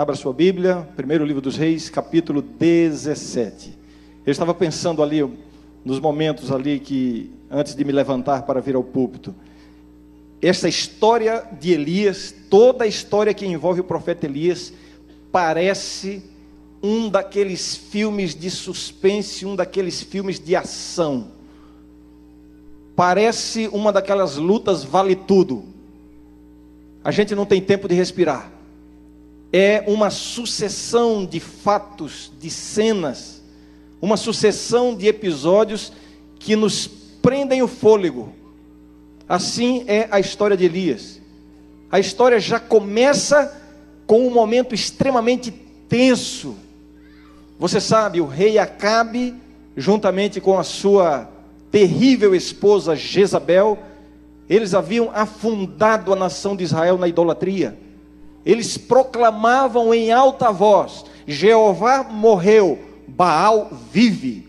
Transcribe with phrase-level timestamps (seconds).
[0.00, 3.76] Abra sua Bíblia, primeiro livro dos Reis, capítulo 17.
[4.24, 5.20] Eu estava pensando ali,
[5.84, 9.34] nos momentos ali que, antes de me levantar para vir ao púlpito,
[10.40, 14.72] essa história de Elias, toda a história que envolve o profeta Elias,
[15.30, 16.22] parece
[16.82, 21.28] um daqueles filmes de suspense, um daqueles filmes de ação.
[22.96, 25.62] Parece uma daquelas lutas vale tudo.
[27.04, 28.59] A gente não tem tempo de respirar.
[29.52, 33.42] É uma sucessão de fatos, de cenas,
[34.00, 35.92] uma sucessão de episódios
[36.38, 36.86] que nos
[37.20, 38.32] prendem o fôlego.
[39.28, 41.20] Assim é a história de Elias.
[41.90, 43.56] A história já começa
[44.06, 45.52] com um momento extremamente
[45.88, 46.56] tenso.
[47.58, 49.34] Você sabe, o rei Acabe,
[49.76, 51.28] juntamente com a sua
[51.70, 53.78] terrível esposa Jezabel,
[54.48, 57.78] eles haviam afundado a nação de Israel na idolatria.
[58.44, 64.48] Eles proclamavam em alta voz: Jeová morreu, Baal vive.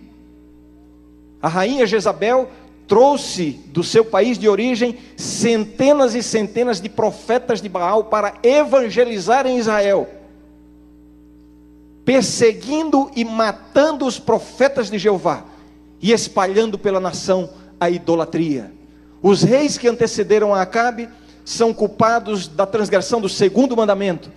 [1.41, 2.49] A rainha Jezabel
[2.87, 9.47] trouxe do seu país de origem centenas e centenas de profetas de Baal para evangelizar
[9.47, 10.09] em Israel,
[12.03, 15.45] perseguindo e matando os profetas de Jeová
[16.01, 18.71] e espalhando pela nação a idolatria.
[19.21, 21.07] Os reis que antecederam a Acabe
[21.43, 24.31] são culpados da transgressão do segundo mandamento.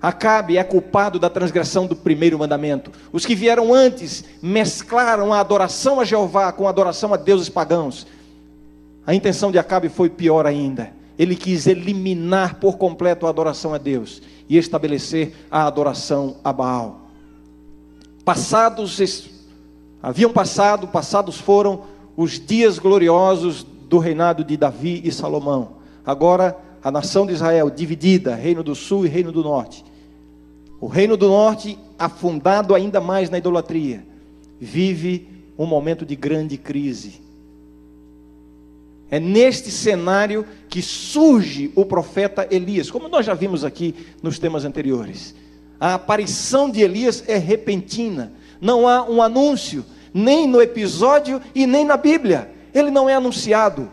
[0.00, 2.90] Acabe é culpado da transgressão do primeiro mandamento.
[3.12, 8.06] Os que vieram antes mesclaram a adoração a Jeová com a adoração a deuses pagãos.
[9.06, 10.92] A intenção de Acabe foi pior ainda.
[11.16, 17.02] Ele quis eliminar por completo a adoração a Deus e estabelecer a adoração a Baal.
[18.24, 19.30] Passados,
[20.02, 21.82] haviam passado, passados foram
[22.16, 25.81] os dias gloriosos do reinado de Davi e Salomão.
[26.04, 29.84] Agora a nação de Israel dividida, reino do sul e reino do norte.
[30.80, 34.04] O reino do norte, afundado ainda mais na idolatria,
[34.58, 37.20] vive um momento de grande crise.
[39.08, 44.64] É neste cenário que surge o profeta Elias, como nós já vimos aqui nos temas
[44.64, 45.34] anteriores.
[45.78, 51.84] A aparição de Elias é repentina, não há um anúncio, nem no episódio e nem
[51.84, 52.50] na Bíblia.
[52.74, 53.90] Ele não é anunciado.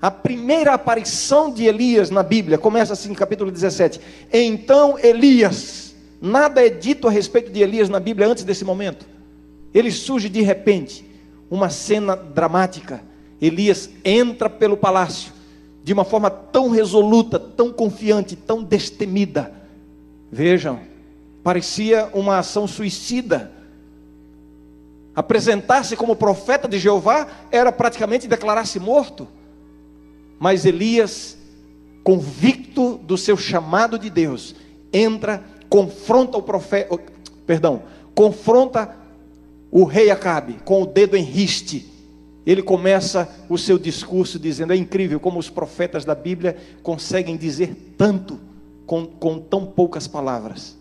[0.00, 4.00] A primeira aparição de Elias na Bíblia começa assim, capítulo 17.
[4.32, 5.88] Então Elias
[6.20, 9.06] Nada é dito a respeito de Elias na Bíblia antes desse momento.
[9.72, 11.04] Ele surge de repente,
[11.48, 13.02] uma cena dramática.
[13.40, 15.32] Elias entra pelo palácio
[15.84, 19.52] de uma forma tão resoluta, tão confiante, tão destemida.
[20.30, 20.80] Vejam,
[21.42, 23.52] parecia uma ação suicida.
[25.14, 29.28] Apresentar-se como profeta de Jeová era praticamente declarar-se morto.
[30.38, 31.36] Mas Elias,
[32.04, 34.54] convicto do seu chamado de Deus,
[34.92, 36.98] entra confronta o profeta,
[37.46, 37.82] perdão,
[38.14, 38.96] confronta
[39.70, 41.86] o rei Acabe com o dedo em riste.
[42.46, 47.94] Ele começa o seu discurso dizendo: É incrível como os profetas da Bíblia conseguem dizer
[47.96, 48.40] tanto
[48.86, 50.76] com, com tão poucas palavras.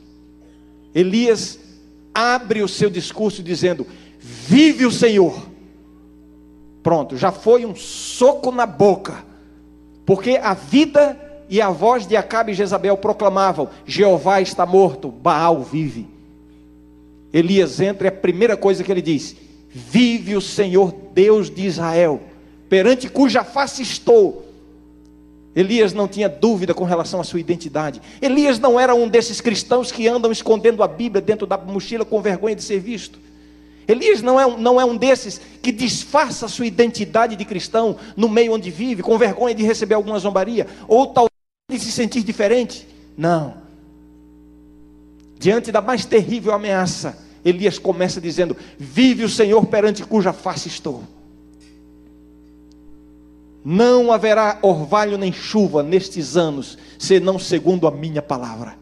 [0.95, 1.59] Elias
[2.13, 3.85] abre o seu discurso dizendo:
[4.19, 5.45] Vive o Senhor.
[6.81, 9.25] Pronto, já foi um soco na boca,
[10.07, 11.19] porque a vida
[11.49, 16.07] e a voz de Acabe e Jezabel proclamavam: Jeová está morto, Baal vive.
[17.33, 19.35] Elias entra e a primeira coisa que ele diz:
[19.69, 22.21] Vive o Senhor Deus de Israel,
[22.69, 24.45] perante cuja face estou.
[25.53, 28.01] Elias não tinha dúvida com relação à sua identidade.
[28.21, 32.21] Elias não era um desses cristãos que andam escondendo a Bíblia dentro da mochila com
[32.21, 33.19] vergonha de ser visto.
[33.87, 38.27] Elias não é, não é um desses que disfarça a sua identidade de cristão no
[38.27, 41.27] meio onde vive, com vergonha de receber alguma zombaria, ou tal
[41.71, 42.87] de se sentir diferente.
[43.17, 43.55] Não.
[45.39, 51.03] Diante da mais terrível ameaça, Elias começa dizendo: Vive o Senhor perante cuja face estou.
[53.63, 58.77] Não haverá orvalho nem chuva nestes anos, senão segundo a minha palavra.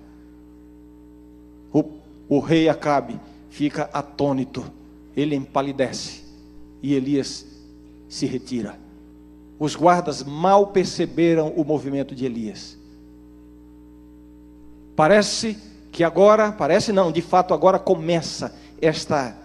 [1.73, 1.83] O,
[2.29, 3.19] o rei Acabe
[3.49, 4.63] fica atônito,
[5.15, 6.23] ele empalidece
[6.81, 7.45] e Elias
[8.09, 8.79] se retira.
[9.57, 12.77] Os guardas mal perceberam o movimento de Elias.
[14.95, 15.57] Parece
[15.91, 19.37] que agora, parece não, de fato agora começa esta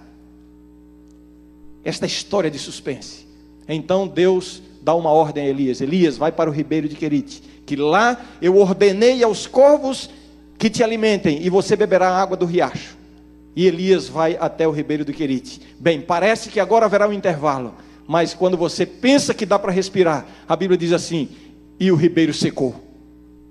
[1.82, 3.26] esta história de suspense.
[3.66, 7.76] Então Deus dá uma ordem a Elias: Elias, vai para o ribeiro de Querite, que
[7.76, 10.10] lá eu ordenei aos corvos
[10.58, 12.99] que te alimentem e você beberá a água do riacho.
[13.54, 15.60] E Elias vai até o ribeiro do Querite.
[15.78, 17.74] Bem, parece que agora haverá um intervalo
[18.10, 21.28] mas quando você pensa que dá para respirar, a Bíblia diz assim:
[21.78, 22.74] e o ribeiro secou.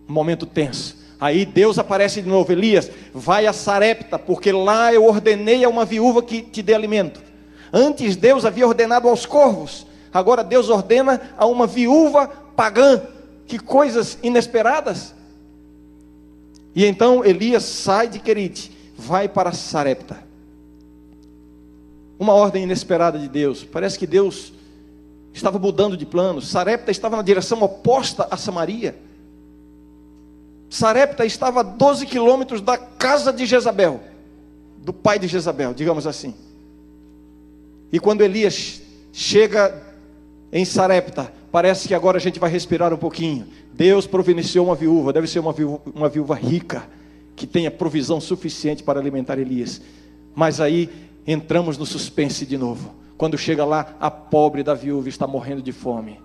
[0.05, 0.97] Um momento tenso.
[1.17, 5.85] Aí Deus aparece de novo, Elias, vai a Sarepta, porque lá eu ordenei a uma
[5.85, 7.21] viúva que te dê alimento.
[7.71, 13.01] Antes Deus havia ordenado aos corvos, agora Deus ordena a uma viúva pagã.
[13.47, 15.15] Que coisas inesperadas.
[16.75, 20.21] E então Elias sai de Querite, vai para Sarepta.
[22.19, 23.63] Uma ordem inesperada de Deus.
[23.63, 24.51] Parece que Deus
[25.33, 26.49] estava mudando de planos.
[26.49, 28.99] Sarepta estava na direção oposta a Samaria.
[30.69, 34.01] Sarepta estava a 12 quilômetros da casa de Jezabel,
[34.77, 36.35] do pai de Jezabel, digamos assim.
[37.91, 38.81] E quando Elias
[39.13, 39.81] chega
[40.51, 43.47] em Sarepta, parece que agora a gente vai respirar um pouquinho.
[43.73, 46.87] Deus providenciou uma viúva, deve ser uma viúva, uma viúva rica,
[47.39, 49.81] que tenha provisão suficiente para alimentar Elias.
[50.35, 50.89] Mas aí
[51.25, 52.93] entramos no suspense de novo.
[53.17, 56.19] Quando chega lá, a pobre da viúva está morrendo de fome.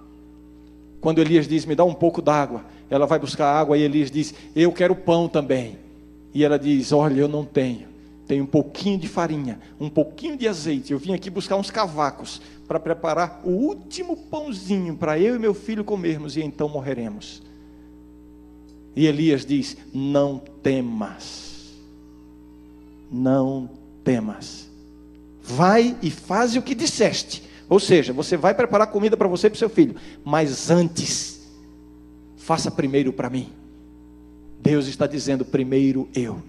[1.01, 4.35] Quando Elias diz: Me dá um pouco d'água, ela vai buscar água e Elias diz:
[4.57, 5.79] Eu quero pão também.
[6.35, 7.87] E ela diz: Olha, eu não tenho.
[8.27, 10.93] Tenho um pouquinho de farinha, um pouquinho de azeite.
[10.93, 15.55] Eu vim aqui buscar uns cavacos para preparar o último pãozinho para eu e meu
[15.55, 17.41] filho comermos e então morreremos.
[18.97, 21.73] E Elias diz: Não temas,
[23.11, 23.69] não
[24.03, 24.69] temas.
[25.43, 27.43] Vai e faz o que disseste.
[27.69, 31.41] Ou seja, você vai preparar comida para você e para seu filho, mas antes,
[32.37, 33.51] faça primeiro para mim.
[34.61, 36.43] Deus está dizendo: primeiro eu.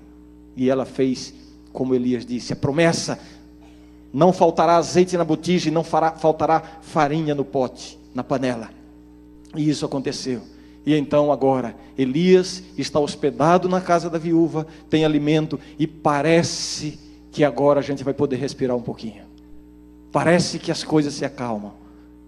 [0.56, 1.34] E ela fez
[1.74, 3.20] como Elias disse: a promessa,
[4.14, 8.70] não faltará azeite na botija e não fará, faltará farinha no pote, na panela.
[9.56, 10.42] E isso aconteceu.
[10.86, 17.00] E então agora, Elias está hospedado na casa da viúva, tem alimento e parece
[17.32, 19.24] que agora a gente vai poder respirar um pouquinho.
[20.12, 21.74] Parece que as coisas se acalmam,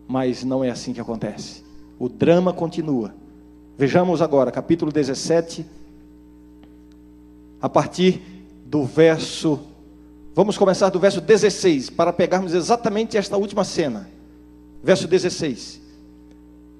[0.07, 1.63] mas não é assim que acontece.
[1.99, 3.13] O drama continua.
[3.77, 5.65] Vejamos agora, capítulo 17,
[7.61, 8.21] a partir
[8.65, 9.59] do verso.
[10.33, 14.09] Vamos começar do verso 16, para pegarmos exatamente esta última cena.
[14.83, 15.86] Verso 16.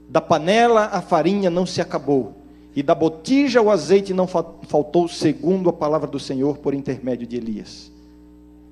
[0.10, 2.34] Da panela a farinha não se acabou,
[2.76, 7.36] e da botija o azeite não faltou, segundo a palavra do Senhor por intermédio de
[7.36, 7.92] Elias.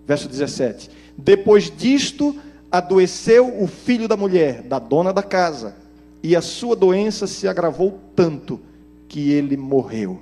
[0.06, 2.36] Verso 17: Depois disto,
[2.72, 5.76] adoeceu o filho da mulher, da dona da casa,
[6.22, 8.60] e a sua doença se agravou tanto
[9.08, 10.20] que ele morreu.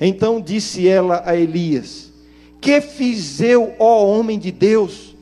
[0.00, 2.12] Então disse ela a Elias:
[2.60, 5.13] Que fiz eu, ó homem de Deus?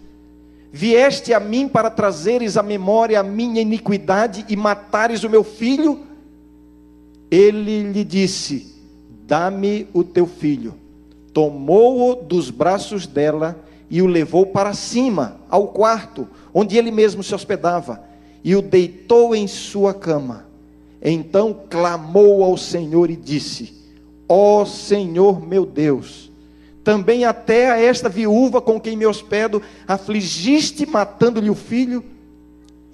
[0.75, 6.01] Vieste a mim para trazeres à memória a minha iniquidade e matares o meu filho?
[7.31, 8.75] Ele lhe disse:
[9.27, 10.75] Dá-me o teu filho.
[11.35, 17.35] Tomou-o dos braços dela e o levou para cima, ao quarto, onde ele mesmo se
[17.35, 18.03] hospedava,
[18.43, 20.47] e o deitou em sua cama.
[21.03, 23.75] Então clamou ao Senhor e disse:
[24.27, 26.32] Ó Senhor meu Deus,
[26.85, 32.05] também até a esta viúva com quem me hospedo afligiste, matando-lhe o filho,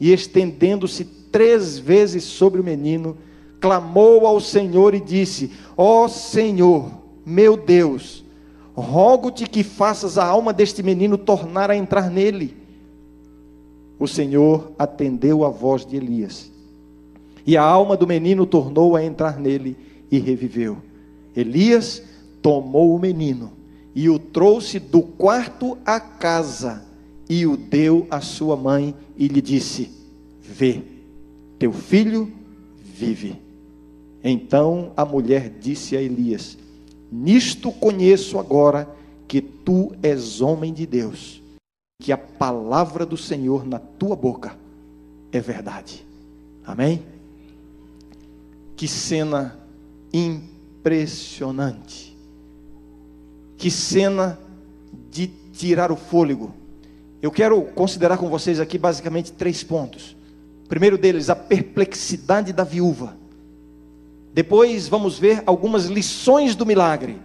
[0.01, 3.17] e estendendo-se três vezes sobre o menino,
[3.61, 6.91] clamou ao Senhor e disse: Ó Senhor,
[7.25, 8.25] meu Deus,
[8.75, 12.57] rogo-te que faças a alma deste menino tornar a entrar nele.
[13.99, 16.53] O Senhor atendeu a voz de Elias,
[17.45, 19.77] e a alma do menino tornou a entrar nele
[20.11, 20.77] e reviveu.
[21.35, 22.03] Elias
[22.41, 23.58] tomou o menino
[23.99, 26.85] e o trouxe do quarto à casa
[27.29, 29.91] e o deu à sua mãe e lhe disse:
[30.41, 30.83] Vê,
[31.59, 32.33] teu filho
[32.81, 33.43] vive.
[34.23, 36.57] Então a mulher disse a Elias:
[37.11, 38.89] Nisto conheço agora
[39.27, 41.43] que tu és homem de Deus,
[42.01, 44.57] que a palavra do Senhor na tua boca
[45.33, 46.07] é verdade.
[46.65, 47.03] Amém?
[48.77, 49.59] Que cena
[50.13, 52.08] impressionante.
[53.59, 54.39] Que cena
[55.11, 56.55] de tirar o fôlego.
[57.21, 60.17] Eu quero considerar com vocês aqui basicamente três pontos.
[60.65, 63.17] O primeiro deles, a perplexidade da viúva.
[64.33, 67.19] Depois vamos ver algumas lições do milagre.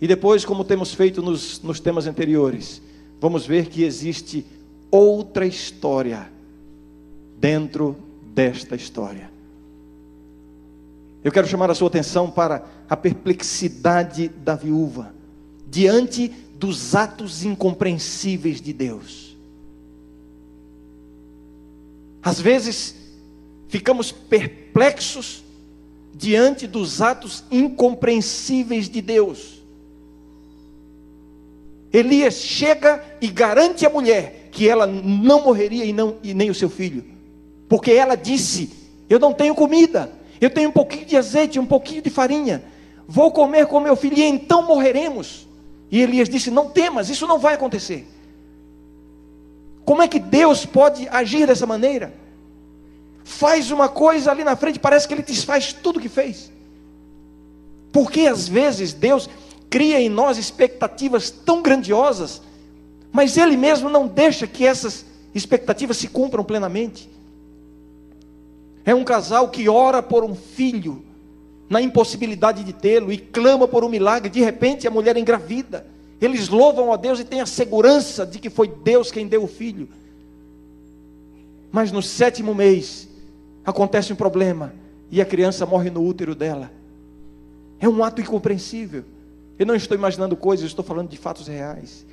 [0.00, 2.80] E depois, como temos feito nos, nos temas anteriores,
[3.20, 4.46] vamos ver que existe
[4.88, 6.30] outra história
[7.38, 7.96] dentro
[8.32, 9.28] desta história.
[11.24, 15.19] Eu quero chamar a sua atenção para a perplexidade da viúva
[15.70, 19.36] diante dos atos incompreensíveis de Deus.
[22.22, 22.94] Às vezes,
[23.68, 25.42] ficamos perplexos
[26.12, 29.60] diante dos atos incompreensíveis de Deus.
[31.92, 36.54] Elias chega e garante à mulher que ela não morreria e, não, e nem o
[36.54, 37.04] seu filho,
[37.68, 38.70] porque ela disse:
[39.08, 42.62] Eu não tenho comida, eu tenho um pouquinho de azeite, um pouquinho de farinha.
[43.08, 45.48] Vou comer com meu filho e então morreremos.
[45.90, 48.06] E Elias disse: Não temas, isso não vai acontecer.
[49.84, 52.14] Como é que Deus pode agir dessa maneira?
[53.24, 56.50] Faz uma coisa ali na frente, parece que ele desfaz tudo que fez.
[57.92, 59.28] Porque às vezes Deus
[59.68, 62.42] cria em nós expectativas tão grandiosas,
[63.12, 65.04] mas Ele mesmo não deixa que essas
[65.34, 67.08] expectativas se cumpram plenamente.
[68.84, 71.04] É um casal que ora por um filho,
[71.70, 75.86] na impossibilidade de tê-lo, e clama por um milagre, de repente a mulher engravida.
[76.20, 79.46] Eles louvam a Deus e têm a segurança de que foi Deus quem deu o
[79.46, 79.88] filho.
[81.70, 83.08] Mas no sétimo mês,
[83.64, 84.74] acontece um problema,
[85.12, 86.72] e a criança morre no útero dela.
[87.78, 89.04] É um ato incompreensível.
[89.56, 92.04] Eu não estou imaginando coisas, estou falando de fatos reais.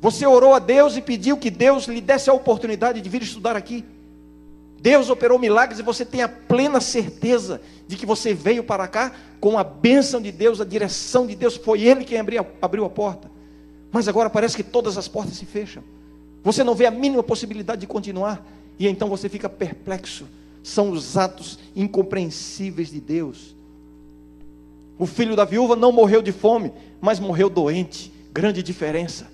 [0.00, 3.54] Você orou a Deus e pediu que Deus lhe desse a oportunidade de vir estudar
[3.54, 3.84] aqui.
[4.80, 9.12] Deus operou milagres e você tem a plena certeza de que você veio para cá
[9.40, 12.90] com a bênção de Deus, a direção de Deus, foi Ele quem abriu, abriu a
[12.90, 13.30] porta.
[13.90, 15.82] Mas agora parece que todas as portas se fecham.
[16.44, 18.46] Você não vê a mínima possibilidade de continuar.
[18.78, 20.26] E então você fica perplexo.
[20.62, 23.56] São os atos incompreensíveis de Deus.
[24.98, 28.12] O filho da viúva não morreu de fome, mas morreu doente.
[28.32, 29.28] Grande diferença.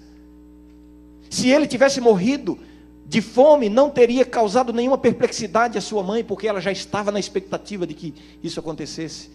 [1.28, 2.58] Se ele tivesse morrido
[3.06, 7.20] de fome, não teria causado nenhuma perplexidade à sua mãe, porque ela já estava na
[7.20, 9.30] expectativa de que isso acontecesse.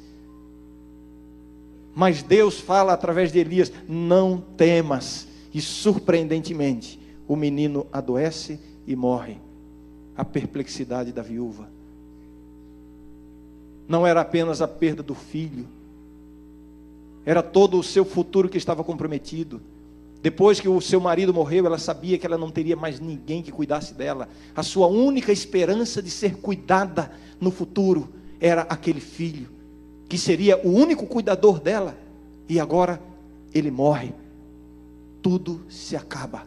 [1.93, 5.27] Mas Deus fala através de Elias: não temas.
[5.53, 9.37] E surpreendentemente, o menino adoece e morre.
[10.15, 11.69] A perplexidade da viúva.
[13.87, 15.67] Não era apenas a perda do filho,
[17.25, 19.61] era todo o seu futuro que estava comprometido.
[20.21, 23.51] Depois que o seu marido morreu, ela sabia que ela não teria mais ninguém que
[23.51, 24.27] cuidasse dela.
[24.53, 28.09] A sua única esperança de ser cuidada no futuro
[28.39, 29.49] era aquele filho,
[30.09, 31.97] que seria o único cuidador dela.
[32.49, 33.01] E agora
[33.53, 34.13] ele morre.
[35.21, 36.45] Tudo se acaba.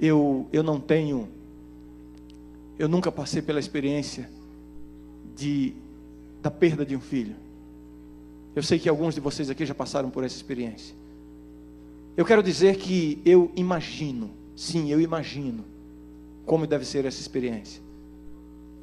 [0.00, 1.28] Eu, eu não tenho,
[2.78, 4.28] eu nunca passei pela experiência
[5.36, 5.74] de,
[6.42, 7.36] da perda de um filho.
[8.56, 10.96] Eu sei que alguns de vocês aqui já passaram por essa experiência.
[12.16, 15.62] Eu quero dizer que eu imagino, sim, eu imagino
[16.46, 17.82] como deve ser essa experiência.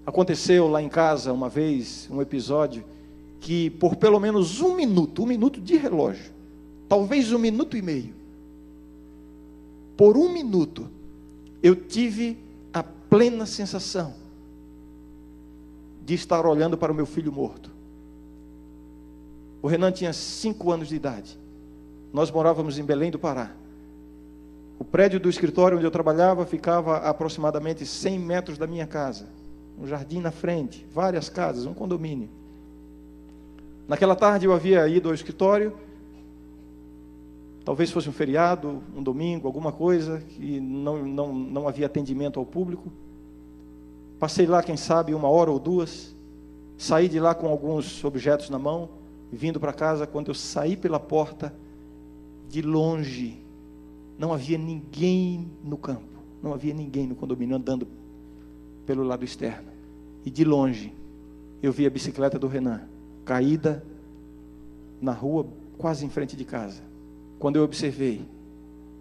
[0.05, 2.83] Aconteceu lá em casa uma vez um episódio
[3.39, 6.31] que por pelo menos um minuto, um minuto de relógio,
[6.87, 8.13] talvez um minuto e meio,
[9.97, 10.87] por um minuto,
[11.63, 12.37] eu tive
[12.71, 14.13] a plena sensação
[16.05, 17.71] de estar olhando para o meu filho morto.
[19.63, 21.39] O Renan tinha cinco anos de idade.
[22.11, 23.49] Nós morávamos em Belém do Pará.
[24.77, 29.25] O prédio do escritório onde eu trabalhava ficava a aproximadamente 100 metros da minha casa.
[29.79, 32.27] Um jardim na frente, várias casas, um condomínio.
[33.87, 35.73] Naquela tarde eu havia ido ao escritório,
[37.63, 42.45] talvez fosse um feriado, um domingo, alguma coisa, que não, não, não havia atendimento ao
[42.45, 42.91] público.
[44.19, 46.13] Passei lá, quem sabe, uma hora ou duas,
[46.77, 49.02] saí de lá com alguns objetos na mão
[49.35, 51.53] vindo para casa, quando eu saí pela porta,
[52.49, 53.39] de longe,
[54.17, 57.87] não havia ninguém no campo, não havia ninguém no condomínio andando
[58.85, 59.69] pelo lado externo.
[60.25, 60.93] E de longe,
[61.61, 62.81] eu vi a bicicleta do Renan
[63.25, 63.83] caída
[65.01, 65.47] na rua,
[65.77, 66.81] quase em frente de casa.
[67.39, 68.21] Quando eu observei,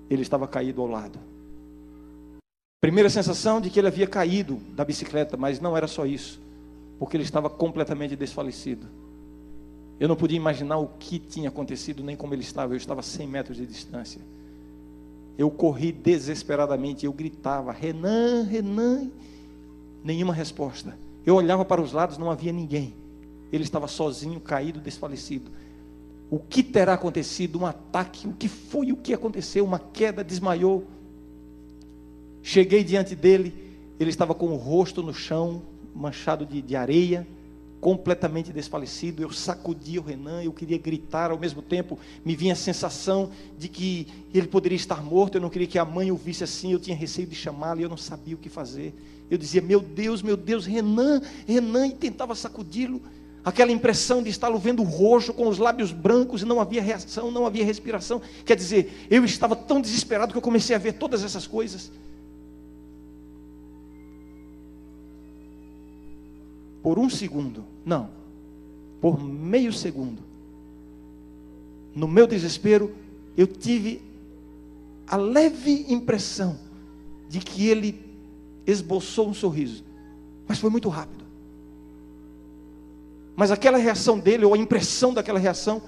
[0.08, 1.18] ele estava caído ao lado.
[2.80, 6.40] Primeira sensação de que ele havia caído da bicicleta, mas não era só isso,
[6.98, 8.88] porque ele estava completamente desfalecido.
[9.98, 12.72] Eu não podia imaginar o que tinha acontecido, nem como ele estava.
[12.72, 14.20] Eu estava a 100 metros de distância.
[15.38, 19.10] Eu corri desesperadamente, eu gritava: Renan, Renan.
[20.04, 20.96] Nenhuma resposta.
[21.24, 22.94] Eu olhava para os lados, não havia ninguém.
[23.52, 25.50] Ele estava sozinho, caído, desfalecido.
[26.28, 27.60] O que terá acontecido?
[27.60, 28.26] Um ataque?
[28.26, 28.90] O que foi?
[28.90, 29.64] O que aconteceu?
[29.64, 30.84] Uma queda, desmaiou.
[32.42, 33.54] Cheguei diante dele,
[34.00, 35.62] ele estava com o rosto no chão,
[35.94, 37.24] manchado de, de areia
[37.82, 39.24] completamente desfalecido.
[39.24, 43.68] Eu sacudia o Renan, eu queria gritar, ao mesmo tempo me vinha a sensação de
[43.68, 45.36] que ele poderia estar morto.
[45.36, 47.82] Eu não queria que a mãe o visse assim, eu tinha receio de chamá-lo e
[47.82, 48.94] eu não sabia o que fazer.
[49.28, 53.02] Eu dizia: Meu Deus, meu Deus, Renan, Renan, e tentava sacudi-lo.
[53.44, 57.44] Aquela impressão de estar vendo roxo, com os lábios brancos, e não havia reação, não
[57.44, 58.22] havia respiração.
[58.46, 61.90] Quer dizer, eu estava tão desesperado que eu comecei a ver todas essas coisas.
[66.82, 68.10] Por um segundo, não,
[69.00, 70.22] por meio segundo,
[71.94, 72.94] no meu desespero,
[73.36, 74.00] eu tive
[75.06, 76.58] a leve impressão
[77.28, 78.00] de que ele
[78.66, 79.84] esboçou um sorriso,
[80.48, 81.22] mas foi muito rápido.
[83.34, 85.82] Mas aquela reação dele, ou a impressão daquela reação,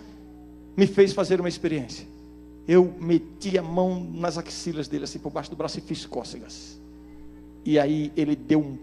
[0.76, 2.06] me fez fazer uma experiência.
[2.66, 6.78] Eu meti a mão nas axilas dele, assim, por baixo do braço, e fiz cócegas.
[7.64, 8.78] E aí ele deu um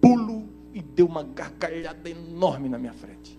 [0.00, 0.45] pulo
[0.76, 3.38] e deu uma gargalhada enorme na minha frente.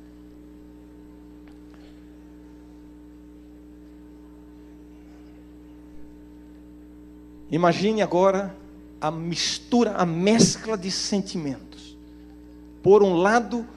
[7.51, 8.58] Imagine agora
[9.00, 11.96] a mistura, a mescla de sentimentos.
[12.82, 13.67] Por um lado,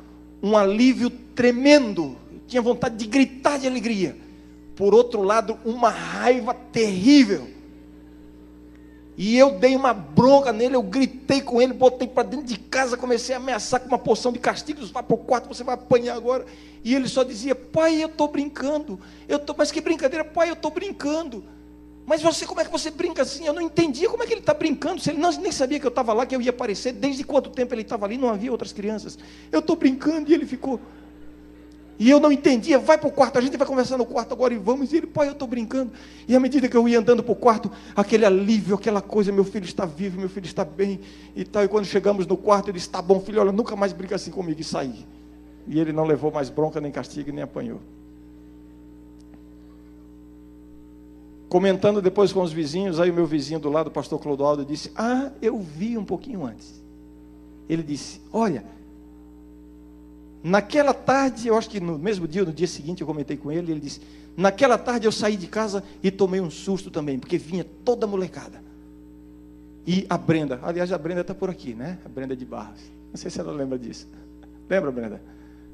[0.43, 4.17] um alívio tremendo, eu tinha vontade de gritar de alegria.
[4.75, 7.47] Por outro lado, uma raiva terrível.
[9.23, 12.97] E eu dei uma bronca nele, eu gritei com ele, botei para dentro de casa,
[12.97, 16.17] comecei a ameaçar com uma porção de castigos, vai para o quarto, você vai apanhar
[16.17, 16.47] agora.
[16.83, 18.99] E ele só dizia, pai, eu estou brincando.
[19.29, 21.45] Eu tô, mas que brincadeira, pai, eu estou brincando.
[22.07, 23.45] Mas você, como é que você brinca assim?
[23.45, 25.03] Eu não entendia como é que ele está brincando.
[25.03, 26.95] Se ele não, nem sabia que eu estava lá, que eu ia aparecer.
[26.95, 28.17] Desde quanto tempo ele estava ali?
[28.17, 29.19] Não havia outras crianças.
[29.53, 30.81] Eu estou brincando e ele ficou.
[32.01, 32.79] E eu não entendia.
[32.79, 34.91] Vai para o quarto, a gente vai conversar no quarto agora e vamos.
[34.91, 35.93] E ele, pai, eu estou brincando.
[36.27, 39.45] E à medida que eu ia andando para o quarto, aquele alívio, aquela coisa, meu
[39.45, 40.99] filho está vivo, meu filho está bem
[41.37, 41.63] e tal.
[41.63, 44.31] E quando chegamos no quarto, ele disse: Está bom, filho, olha, nunca mais brinca assim
[44.31, 44.59] comigo.
[44.59, 45.05] E saí.
[45.69, 47.81] E ele não levou mais bronca, nem castigo, nem apanhou.
[51.51, 54.91] Comentando depois com os vizinhos, aí o meu vizinho do lado, o pastor Clodoaldo, disse:
[54.97, 56.83] Ah, eu vi um pouquinho antes.
[57.69, 58.65] Ele disse: Olha,
[60.43, 63.73] naquela tarde, eu acho que no mesmo dia, no dia seguinte, eu comentei com ele,
[63.73, 64.01] ele disse:
[64.37, 68.09] Naquela tarde eu saí de casa e tomei um susto também, porque vinha toda a
[68.09, 68.63] molecada.
[69.87, 71.99] E a Brenda, aliás, a Brenda está por aqui, né?
[72.05, 72.81] A Brenda de Barros.
[73.11, 74.09] Não sei se ela lembra disso.
[74.69, 75.21] Lembra, Brenda?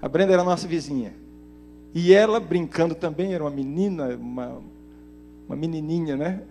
[0.01, 1.13] A Brenda era nossa vizinha.
[1.95, 4.61] E ela brincando também, era uma menina, uma
[5.49, 6.43] uma menininha, né?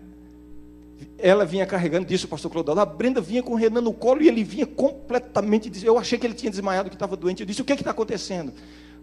[1.17, 4.21] Ela vinha carregando, disse o pastor Clodoaldo, a Brenda vinha com o Renan no colo
[4.21, 7.61] e ele vinha completamente, eu achei que ele tinha desmaiado, que estava doente, eu disse,
[7.61, 8.53] o que é está acontecendo?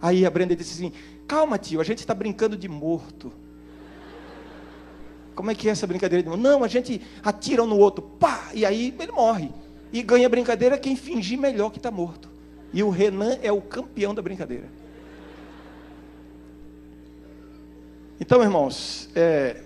[0.00, 0.92] Aí a Brenda disse assim,
[1.26, 3.32] calma tio, a gente está brincando de morto.
[5.34, 6.40] Como é que é essa brincadeira de morto?
[6.40, 9.50] Não, a gente atira um no outro, pá, e aí ele morre.
[9.92, 12.30] E ganha brincadeira quem fingir melhor que está morto.
[12.72, 14.68] E o Renan é o campeão da brincadeira.
[18.18, 19.62] Então, irmãos, é,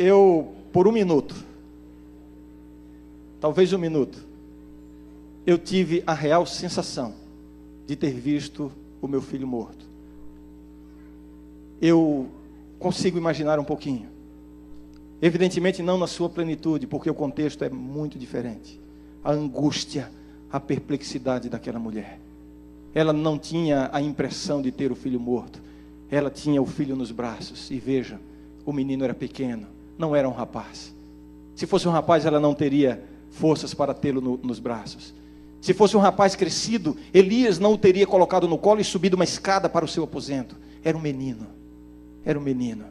[0.00, 1.36] eu, por um minuto,
[3.38, 4.18] talvez um minuto,
[5.46, 7.12] eu tive a real sensação
[7.86, 9.84] de ter visto o meu filho morto.
[11.82, 12.28] Eu
[12.78, 14.08] consigo imaginar um pouquinho.
[15.20, 18.80] Evidentemente, não na sua plenitude, porque o contexto é muito diferente.
[19.22, 20.10] A angústia,
[20.50, 22.18] a perplexidade daquela mulher.
[22.94, 25.60] Ela não tinha a impressão de ter o filho morto.
[26.10, 27.70] Ela tinha o filho nos braços.
[27.70, 28.18] E veja,
[28.64, 29.66] o menino era pequeno
[30.00, 30.94] não era um rapaz.
[31.54, 35.14] Se fosse um rapaz, ela não teria forças para tê-lo no, nos braços.
[35.60, 39.24] Se fosse um rapaz crescido, Elias não o teria colocado no colo e subido uma
[39.24, 40.56] escada para o seu aposento.
[40.82, 41.46] Era um menino.
[42.24, 42.86] Era um menino.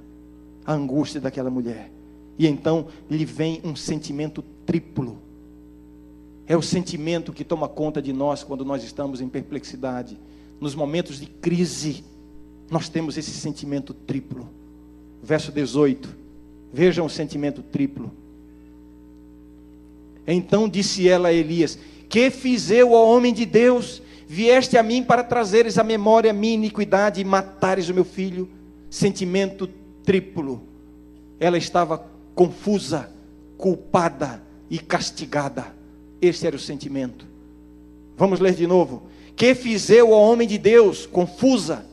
[0.63, 1.91] A angústia daquela mulher.
[2.37, 5.17] E então lhe vem um sentimento triplo.
[6.45, 10.15] É o sentimento que toma conta de nós quando nós estamos em perplexidade.
[10.61, 12.03] Nos momentos de crise,
[12.69, 14.47] nós temos esse sentimento triplo.
[15.23, 16.18] Verso 18.
[16.71, 18.11] Vejam o sentimento triplo.
[20.27, 21.77] Então disse ela a Elias:
[22.07, 24.01] Que fiz eu, ó homem de Deus?
[24.27, 28.47] Vieste a mim para trazeres à memória minha iniquidade e matares o meu filho.
[28.89, 29.67] Sentimento
[30.03, 30.61] triplo.
[31.39, 32.05] Ela estava
[32.35, 33.11] confusa,
[33.57, 35.73] culpada e castigada.
[36.21, 37.25] Este era o sentimento.
[38.15, 39.03] Vamos ler de novo.
[39.35, 41.05] Que fiz eu, ó homem de Deus?
[41.05, 41.85] Confusa,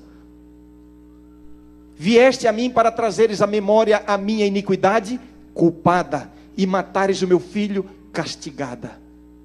[1.98, 5.18] Vieste a mim para trazeres à memória a minha iniquidade,
[5.54, 9.00] culpada, e matares o meu filho, castigada.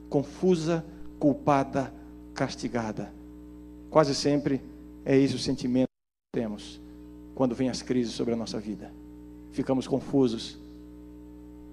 [0.10, 0.86] Confusa,
[1.18, 1.94] culpada,
[2.34, 3.14] castigada.
[3.90, 4.62] Quase sempre
[5.06, 6.82] é esse o sentimento que temos
[7.34, 8.92] quando vem as crises sobre a nossa vida.
[9.54, 10.58] Ficamos confusos.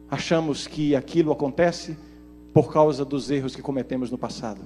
[0.08, 1.96] Achamos que aquilo acontece
[2.54, 4.60] por causa dos erros que cometemos no passado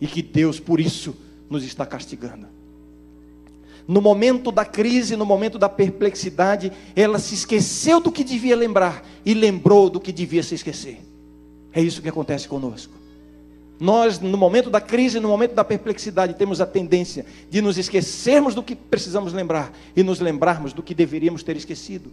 [0.00, 1.16] e que Deus, por isso,
[1.48, 2.63] nos está castigando
[3.86, 9.06] no momento da crise, no momento da perplexidade, ela se esqueceu do que devia lembrar
[9.24, 11.00] e lembrou do que devia se esquecer.
[11.72, 12.92] É isso que acontece conosco.
[13.78, 18.54] Nós, no momento da crise, no momento da perplexidade, temos a tendência de nos esquecermos
[18.54, 22.10] do que precisamos lembrar e nos lembrarmos do que deveríamos ter esquecido.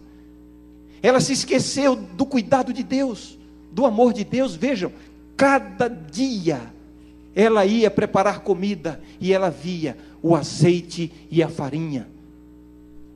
[1.02, 3.38] Ela se esqueceu do cuidado de Deus,
[3.70, 4.54] do amor de Deus.
[4.54, 4.92] Vejam,
[5.36, 6.60] cada dia
[7.34, 12.08] ela ia preparar comida e ela via o azeite e a farinha.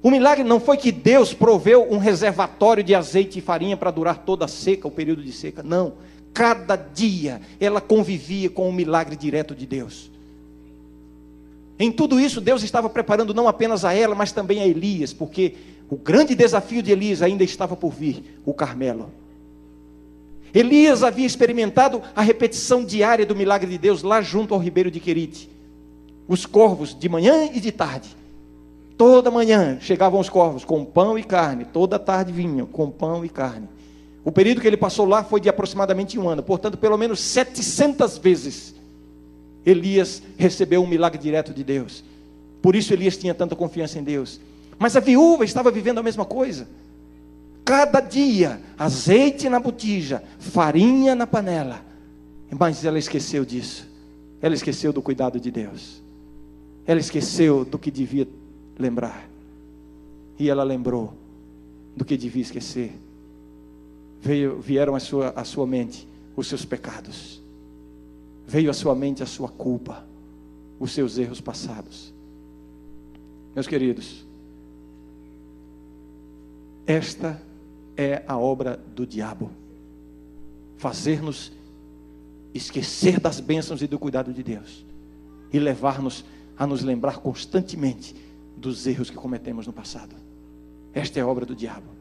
[0.02, 4.18] O milagre não foi que Deus proveu um reservatório de azeite e farinha para durar
[4.18, 5.62] toda a seca, o período de seca.
[5.62, 5.94] Não.
[6.32, 10.10] Cada dia ela convivia com o milagre direto de Deus.
[11.78, 15.54] Em tudo isso, Deus estava preparando não apenas a ela, mas também a Elias, porque
[15.90, 19.10] o grande desafio de Elias ainda estava por vir o Carmelo.
[20.54, 25.00] Elias havia experimentado a repetição diária do milagre de Deus lá junto ao ribeiro de
[25.00, 25.50] Querite.
[26.28, 28.16] Os corvos de manhã e de tarde.
[28.96, 33.28] Toda manhã chegavam os corvos com pão e carne, toda tarde vinham com pão e
[33.28, 33.68] carne.
[34.24, 38.18] O período que ele passou lá foi de aproximadamente um ano, portanto, pelo menos 700
[38.18, 38.74] vezes
[39.66, 42.04] Elias recebeu um milagre direto de Deus.
[42.62, 44.40] Por isso Elias tinha tanta confiança em Deus.
[44.78, 46.68] Mas a viúva estava vivendo a mesma coisa.
[47.64, 51.84] Cada dia, azeite na botija, farinha na panela.
[52.48, 53.88] Mas ela esqueceu disso.
[54.40, 56.00] Ela esqueceu do cuidado de Deus.
[56.86, 58.28] Ela esqueceu do que devia
[58.78, 59.28] lembrar.
[60.38, 61.14] E ela lembrou
[61.96, 62.92] do que devia esquecer.
[64.20, 67.42] Veio, vieram à sua, à sua mente os seus pecados.
[68.46, 70.06] Veio à sua mente a sua culpa,
[70.78, 72.12] os seus erros passados.
[73.54, 74.24] Meus queridos,
[76.86, 77.40] esta
[77.96, 79.50] é a obra do diabo.
[80.76, 81.50] Fazer-nos
[82.54, 84.84] esquecer das bênçãos e do cuidado de Deus
[85.52, 86.24] e levar-nos
[86.58, 88.14] a nos lembrar constantemente
[88.56, 90.14] dos erros que cometemos no passado.
[90.92, 91.96] Esta é a obra do diabo.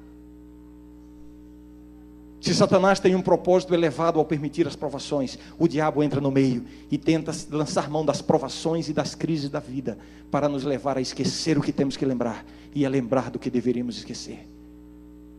[2.46, 6.64] Se Satanás tem um propósito elevado ao permitir as provações, o diabo entra no meio
[6.92, 9.98] e tenta lançar mão das provações e das crises da vida
[10.30, 13.50] para nos levar a esquecer o que temos que lembrar e a lembrar do que
[13.50, 14.48] deveríamos esquecer.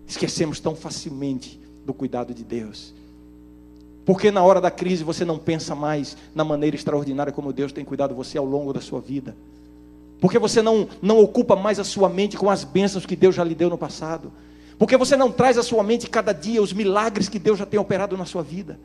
[0.04, 2.92] Esquecemos tão facilmente do cuidado de Deus.
[4.06, 7.84] Porque na hora da crise você não pensa mais na maneira extraordinária como Deus tem
[7.84, 9.36] cuidado você ao longo da sua vida.
[10.20, 13.42] Porque você não, não ocupa mais a sua mente com as bênçãos que Deus já
[13.42, 14.32] lhe deu no passado.
[14.78, 17.80] Porque você não traz à sua mente cada dia os milagres que Deus já tem
[17.80, 18.78] operado na sua vida.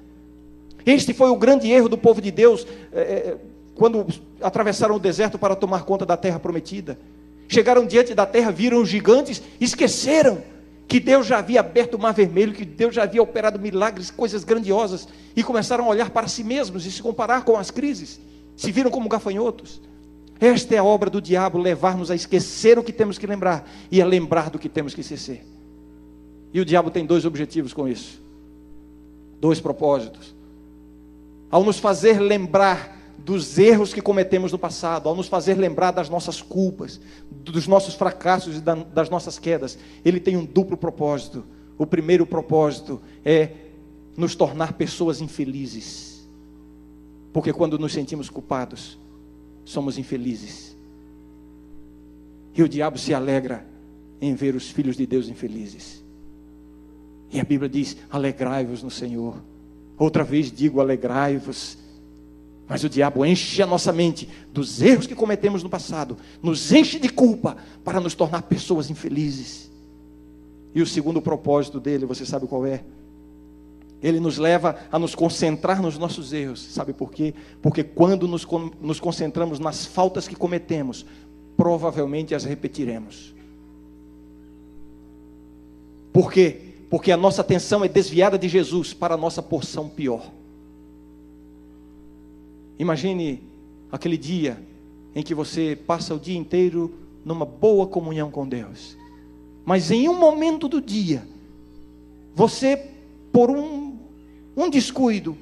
[0.83, 3.35] Este foi o grande erro do povo de Deus é,
[3.75, 4.07] quando
[4.41, 6.97] atravessaram o deserto para tomar conta da terra prometida.
[7.47, 10.41] Chegaram diante da terra, viram os gigantes, esqueceram
[10.91, 14.43] que Deus já havia aberto o mar vermelho, que Deus já havia operado milagres, coisas
[14.43, 18.19] grandiosas, e começaram a olhar para si mesmos e se comparar com as crises.
[18.57, 19.79] Se viram como gafanhotos.
[20.37, 24.01] Esta é a obra do diabo, levar-nos a esquecer o que temos que lembrar e
[24.01, 25.45] a lembrar do que temos que esquecer.
[26.53, 28.21] E o diabo tem dois objetivos com isso.
[29.39, 30.35] Dois propósitos.
[31.49, 36.09] Ao nos fazer lembrar dos erros que cometemos no passado, ao nos fazer lembrar das
[36.09, 41.43] nossas culpas, dos nossos fracassos e das nossas quedas, ele tem um duplo propósito.
[41.77, 43.51] O primeiro propósito é
[44.17, 46.27] nos tornar pessoas infelizes.
[47.31, 48.97] Porque quando nos sentimos culpados,
[49.63, 50.75] somos infelizes.
[52.53, 53.65] E o diabo se alegra
[54.19, 56.03] em ver os filhos de Deus infelizes.
[57.31, 59.35] E a Bíblia diz: alegrai-vos no Senhor.
[59.97, 61.77] Outra vez digo: alegrai-vos.
[62.71, 66.97] Mas o diabo enche a nossa mente dos erros que cometemos no passado, nos enche
[66.97, 69.69] de culpa para nos tornar pessoas infelizes.
[70.73, 72.81] E o segundo propósito dele, você sabe qual é?
[74.01, 76.61] Ele nos leva a nos concentrar nos nossos erros.
[76.61, 77.33] Sabe por quê?
[77.61, 78.47] Porque quando nos,
[78.79, 81.05] nos concentramos nas faltas que cometemos,
[81.57, 83.35] provavelmente as repetiremos.
[86.13, 86.75] Por quê?
[86.89, 90.31] Porque a nossa atenção é desviada de Jesus para a nossa porção pior.
[92.81, 93.43] Imagine
[93.91, 94.59] aquele dia
[95.13, 96.91] em que você passa o dia inteiro
[97.23, 98.97] numa boa comunhão com Deus,
[99.63, 101.21] mas em um momento do dia,
[102.33, 102.89] você,
[103.31, 103.99] por um
[104.57, 105.37] um descuido,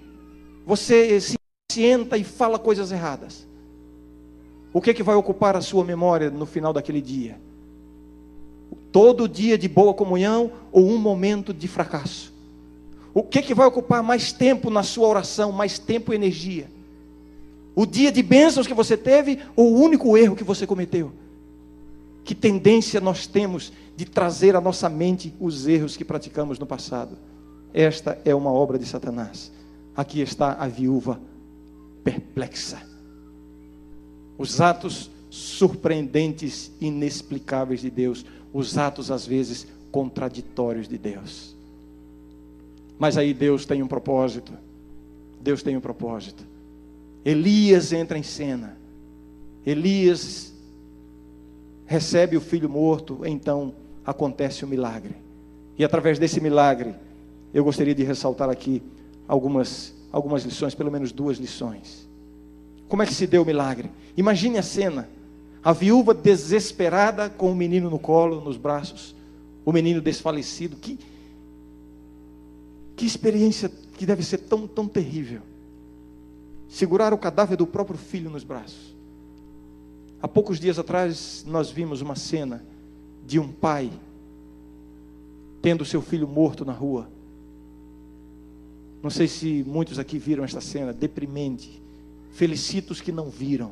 [0.65, 1.37] você se
[1.71, 3.47] senta e fala coisas erradas.
[4.73, 7.39] O que, é que vai ocupar a sua memória no final daquele dia?
[8.91, 12.33] Todo dia de boa comunhão ou um momento de fracasso?
[13.13, 16.78] O que, é que vai ocupar mais tempo na sua oração, mais tempo e energia?
[17.79, 21.13] O dia de bênçãos que você teve ou o único erro que você cometeu?
[22.25, 27.17] Que tendência nós temos de trazer à nossa mente os erros que praticamos no passado?
[27.73, 29.49] Esta é uma obra de Satanás.
[29.95, 31.21] Aqui está a viúva
[32.03, 32.81] perplexa.
[34.37, 41.55] Os atos surpreendentes, inexplicáveis de Deus, os atos às vezes contraditórios de Deus.
[42.99, 44.51] Mas aí Deus tem um propósito.
[45.39, 46.48] Deus tem um propósito.
[47.23, 48.77] Elias entra em cena.
[49.65, 50.53] Elias
[51.85, 53.73] recebe o filho morto, então
[54.05, 55.15] acontece o milagre.
[55.77, 56.93] E através desse milagre,
[57.53, 58.81] eu gostaria de ressaltar aqui
[59.27, 62.07] algumas, algumas lições, pelo menos duas lições.
[62.87, 63.89] Como é que se deu o milagre?
[64.17, 65.09] Imagine a cena:
[65.63, 69.15] a viúva desesperada com o menino no colo, nos braços,
[69.63, 70.75] o menino desfalecido.
[70.75, 70.99] Que,
[72.95, 75.41] que experiência que deve ser tão, tão terrível.
[76.69, 78.95] Segurar o cadáver do próprio filho nos braços.
[80.21, 82.63] Há poucos dias atrás nós vimos uma cena
[83.25, 83.91] de um pai
[85.61, 87.09] tendo seu filho morto na rua.
[89.01, 91.81] Não sei se muitos aqui viram esta cena, deprimente.
[92.31, 93.71] Felicito os que não viram,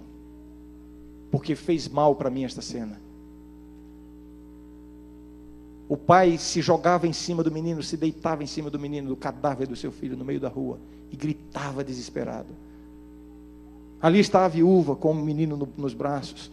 [1.30, 3.00] porque fez mal para mim esta cena.
[5.88, 9.16] O pai se jogava em cima do menino, se deitava em cima do menino, do
[9.16, 10.80] cadáver do seu filho no meio da rua
[11.12, 12.67] e gritava desesperado.
[14.02, 16.52] Ali está a viúva com o menino no, nos braços.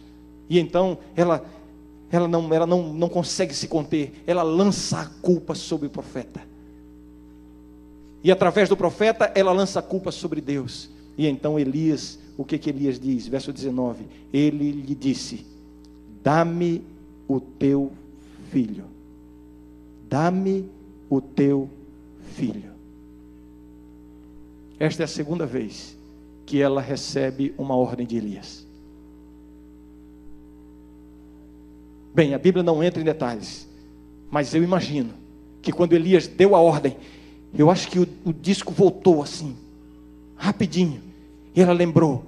[0.49, 1.43] E então ela
[2.11, 6.41] ela não, ela não, não consegue se conter, ela lança a culpa sobre o profeta.
[8.23, 10.89] E através do profeta, ela lança a culpa sobre Deus.
[11.17, 13.27] E então Elias, o que que Elias diz?
[13.27, 15.45] Verso 19: Ele lhe disse:
[16.23, 16.83] Dá-me
[17.27, 17.91] o teu
[18.51, 18.85] filho.
[20.09, 20.69] Dá-me
[21.09, 21.69] o teu
[22.33, 22.71] filho.
[24.79, 25.95] Esta é a segunda vez
[26.45, 28.65] que ela recebe uma ordem de Elias.
[32.13, 33.67] Bem, a Bíblia não entra em detalhes,
[34.29, 35.13] mas eu imagino
[35.61, 36.95] que quando Elias deu a ordem,
[37.57, 39.55] eu acho que o, o disco voltou assim,
[40.35, 41.01] rapidinho,
[41.53, 42.23] e ela lembrou,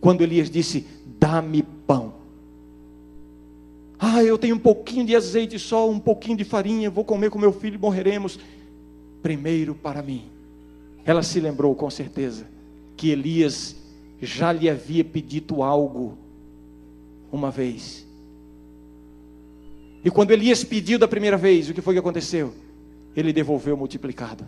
[0.00, 0.86] quando Elias disse:
[1.18, 2.14] Dá-me pão.
[3.98, 7.38] Ah, eu tenho um pouquinho de azeite só, um pouquinho de farinha, vou comer com
[7.38, 8.38] meu filho e morreremos.
[9.22, 10.24] Primeiro para mim.
[11.04, 12.46] Ela se lembrou com certeza
[12.96, 13.76] que Elias
[14.20, 16.16] já lhe havia pedido algo
[17.30, 18.06] uma vez.
[20.04, 22.52] E quando Elias pediu da primeira vez, o que foi que aconteceu?
[23.16, 24.46] Ele devolveu multiplicado.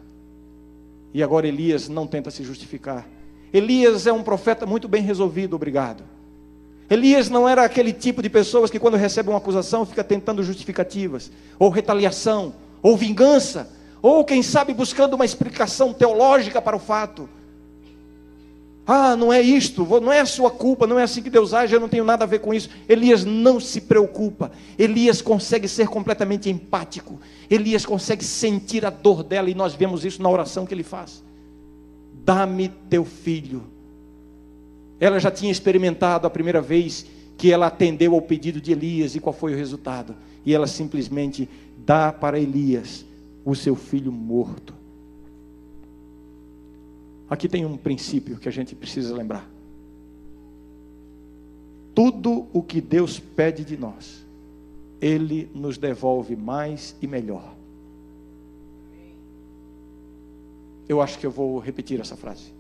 [1.13, 3.07] E agora Elias não tenta se justificar.
[3.53, 6.03] Elias é um profeta muito bem resolvido, obrigado.
[6.91, 11.31] Elias não era aquele tipo de pessoas que, quando recebe uma acusação, fica tentando justificativas,
[11.59, 13.71] ou retaliação, ou vingança,
[14.03, 17.29] ou quem sabe buscando uma explicação teológica para o fato.
[18.87, 21.75] Ah, não é isto, não é a sua culpa, não é assim que Deus age,
[21.75, 22.69] eu não tenho nada a ver com isso.
[22.87, 27.19] Elias não se preocupa, Elias consegue ser completamente empático,
[27.49, 31.25] Elias consegue sentir a dor dela, e nós vemos isso na oração que ele faz.
[32.25, 33.63] Dá-me teu filho.
[35.01, 37.07] Ela já tinha experimentado a primeira vez
[37.39, 40.15] que ela atendeu ao pedido de Elias, e qual foi o resultado?
[40.45, 43.05] E ela simplesmente dá para Elias
[43.47, 44.75] o seu filho morto.
[47.35, 49.51] Aqui tem um princípio que a gente precisa lembrar.
[51.93, 54.25] Tudo o que Deus pede de nós,
[55.01, 57.57] Ele nos devolve mais e melhor.
[60.89, 62.53] Eu acho que eu vou repetir essa frase.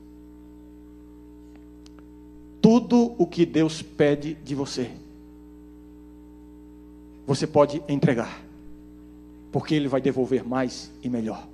[2.60, 4.90] Tudo o que Deus pede de você,
[7.24, 8.44] você pode entregar,
[9.52, 11.53] porque Ele vai devolver mais e melhor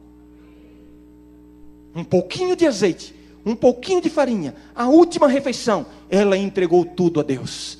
[1.94, 7.22] um pouquinho de azeite, um pouquinho de farinha, a última refeição, ela entregou tudo a
[7.22, 7.78] Deus.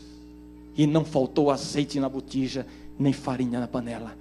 [0.77, 2.67] E não faltou azeite na botija,
[2.99, 4.17] nem farinha na panela.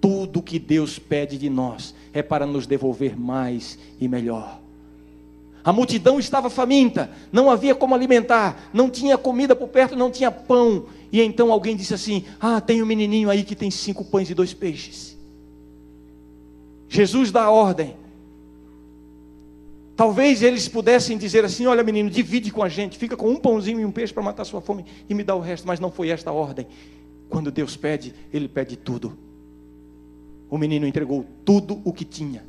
[0.00, 4.60] Tudo que Deus pede de nós é para nos devolver mais e melhor.
[5.64, 10.30] A multidão estava faminta, não havia como alimentar, não tinha comida por perto, não tinha
[10.30, 10.86] pão.
[11.12, 14.34] E então alguém disse assim: Ah, tem um menininho aí que tem cinco pães e
[14.34, 15.16] dois peixes.
[16.88, 17.94] Jesus dá a ordem:
[20.02, 23.78] Talvez eles pudessem dizer assim: Olha, menino, divide com a gente, fica com um pãozinho
[23.78, 25.64] e um peixe para matar sua fome e me dá o resto.
[25.64, 26.66] Mas não foi esta a ordem.
[27.28, 29.16] Quando Deus pede, Ele pede tudo.
[30.50, 32.44] O menino entregou tudo o que tinha,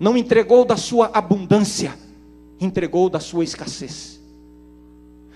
[0.00, 1.94] não entregou da sua abundância,
[2.58, 4.18] entregou da sua escassez,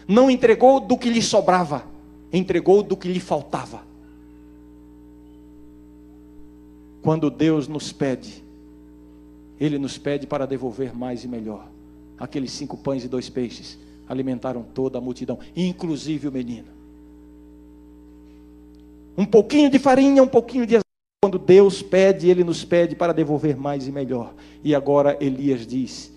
[0.08, 1.84] não entregou do que lhe sobrava,
[2.32, 3.82] entregou do que lhe faltava.
[7.02, 8.42] Quando Deus nos pede,
[9.60, 11.68] ele nos pede para devolver mais e melhor.
[12.18, 16.68] Aqueles cinco pães e dois peixes alimentaram toda a multidão, inclusive o menino.
[19.16, 20.84] Um pouquinho de farinha, um pouquinho de azeite.
[21.22, 24.34] Quando Deus pede, Ele nos pede para devolver mais e melhor.
[24.64, 26.10] E agora Elias diz: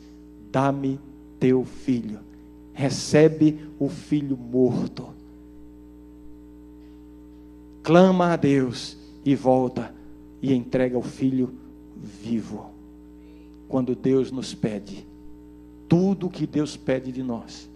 [0.50, 0.98] Dá-me
[1.38, 2.20] teu filho.
[2.72, 5.10] Recebe o filho morto.
[7.84, 9.94] Clama a Deus e volta
[10.42, 11.54] e entrega o filho
[11.96, 12.73] vivo
[13.74, 15.04] quando Deus nos pede,
[15.90, 17.68] tudo que Deus pede de nós,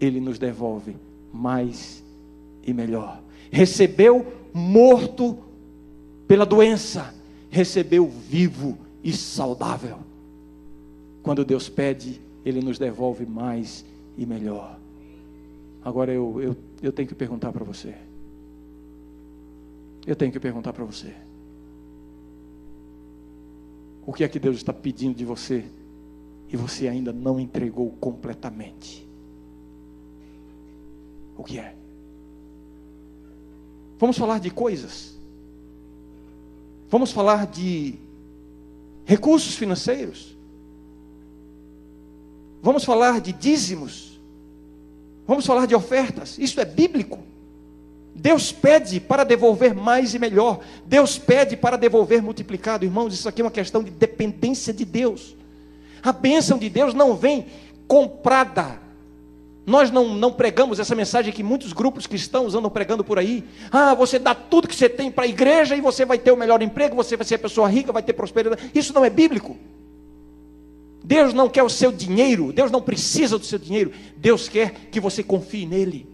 [0.00, 0.96] Ele nos devolve
[1.30, 2.02] mais
[2.66, 3.20] e melhor.
[3.50, 5.36] Recebeu morto
[6.26, 7.14] pela doença,
[7.50, 9.98] recebeu vivo e saudável.
[11.22, 13.84] Quando Deus pede, Ele nos devolve mais
[14.16, 14.78] e melhor.
[15.84, 17.94] Agora eu, eu, eu tenho que perguntar para você.
[20.06, 21.12] Eu tenho que perguntar para você.
[24.04, 25.64] O que é que Deus está pedindo de você
[26.48, 29.06] e você ainda não entregou completamente?
[31.36, 31.74] O que é?
[33.98, 35.16] Vamos falar de coisas.
[36.90, 37.94] Vamos falar de
[39.04, 40.36] recursos financeiros.
[42.60, 44.20] Vamos falar de dízimos.
[45.26, 46.36] Vamos falar de ofertas.
[46.38, 47.18] Isso é bíblico.
[48.14, 50.60] Deus pede para devolver mais e melhor.
[50.86, 52.84] Deus pede para devolver multiplicado.
[52.84, 55.34] Irmãos, isso aqui é uma questão de dependência de Deus.
[56.02, 57.46] A bênção de Deus não vem
[57.86, 58.80] comprada.
[59.64, 63.44] Nós não, não pregamos essa mensagem que muitos grupos cristãos andam pregando por aí.
[63.70, 66.36] Ah, você dá tudo que você tem para a igreja e você vai ter o
[66.36, 68.70] melhor emprego, você vai ser pessoa rica, vai ter prosperidade.
[68.74, 69.56] Isso não é bíblico.
[71.04, 73.92] Deus não quer o seu dinheiro, Deus não precisa do seu dinheiro.
[74.16, 76.11] Deus quer que você confie nele.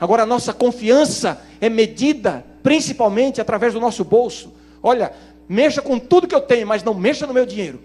[0.00, 4.50] Agora, a nossa confiança é medida principalmente através do nosso bolso.
[4.82, 5.12] Olha,
[5.46, 7.80] mexa com tudo que eu tenho, mas não mexa no meu dinheiro.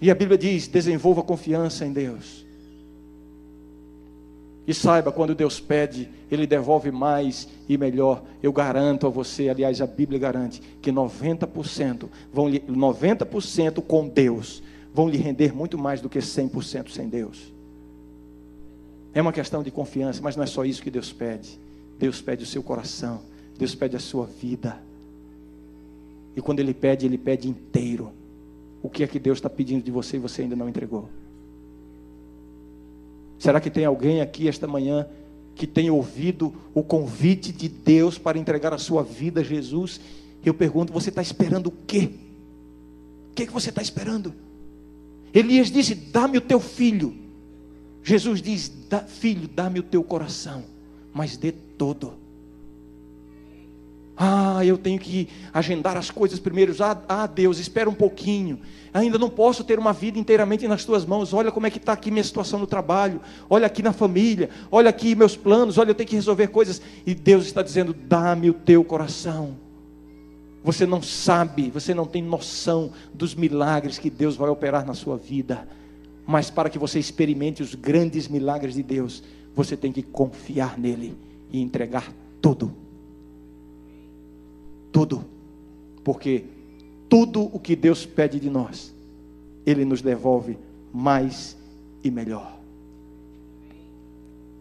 [0.00, 2.46] E a Bíblia diz: desenvolva confiança em Deus.
[4.66, 8.22] E saiba, quando Deus pede, Ele devolve mais e melhor.
[8.42, 15.08] Eu garanto a você, aliás, a Bíblia garante, que 90%, vão, 90% com Deus vão
[15.08, 17.55] lhe render muito mais do que 100% sem Deus.
[19.16, 21.58] É uma questão de confiança, mas não é só isso que Deus pede.
[21.98, 23.22] Deus pede o seu coração,
[23.58, 24.78] Deus pede a sua vida.
[26.36, 28.12] E quando Ele pede, Ele pede inteiro.
[28.82, 31.08] O que é que Deus está pedindo de você e você ainda não entregou?
[33.38, 35.08] Será que tem alguém aqui esta manhã
[35.54, 39.98] que tem ouvido o convite de Deus para entregar a sua vida a Jesus?
[40.44, 42.10] Eu pergunto, você está esperando o quê?
[43.30, 44.34] O que, é que você está esperando?
[45.32, 47.24] Elias disse: Dá-me o teu filho.
[48.06, 48.70] Jesus diz:
[49.08, 50.62] Filho, dá-me o teu coração,
[51.12, 52.12] mas dê todo.
[54.16, 56.72] Ah, eu tenho que agendar as coisas primeiro.
[56.78, 58.60] Ah, ah, Deus, espera um pouquinho.
[58.94, 61.34] Ainda não posso ter uma vida inteiramente nas tuas mãos.
[61.34, 63.20] Olha como é que está aqui minha situação no trabalho.
[63.50, 64.50] Olha aqui na família.
[64.70, 65.76] Olha aqui meus planos.
[65.76, 66.80] Olha, eu tenho que resolver coisas.
[67.04, 69.56] E Deus está dizendo: dá-me o teu coração.
[70.62, 75.16] Você não sabe, você não tem noção dos milagres que Deus vai operar na sua
[75.16, 75.66] vida.
[76.26, 79.22] Mas para que você experimente os grandes milagres de Deus,
[79.54, 81.16] você tem que confiar nele
[81.50, 82.12] e entregar
[82.42, 82.72] tudo.
[84.90, 85.24] Tudo.
[86.02, 86.44] Porque
[87.08, 88.92] tudo o que Deus pede de nós,
[89.64, 90.58] Ele nos devolve
[90.92, 91.56] mais
[92.02, 92.56] e melhor.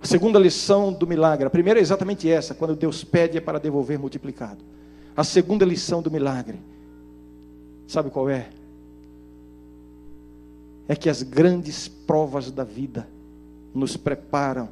[0.02, 3.60] A segunda lição do milagre, a primeira é exatamente essa: quando Deus pede é para
[3.60, 4.64] devolver multiplicado.
[5.18, 6.60] A segunda lição do milagre,
[7.88, 8.50] sabe qual é?
[10.88, 13.08] É que as grandes provas da vida
[13.74, 14.70] nos preparam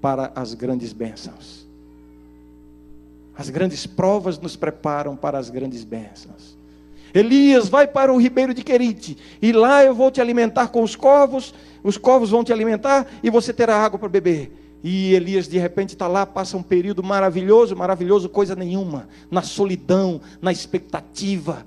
[0.00, 1.66] para as grandes bênçãos.
[3.36, 6.56] As grandes provas nos preparam para as grandes bênçãos.
[7.14, 10.94] Elias, vai para o ribeiro de Querite, e lá eu vou te alimentar com os
[10.94, 14.52] corvos, os corvos vão te alimentar e você terá água para beber.
[14.84, 20.20] E Elias de repente está lá, passa um período maravilhoso, maravilhoso, coisa nenhuma, na solidão,
[20.40, 21.66] na expectativa,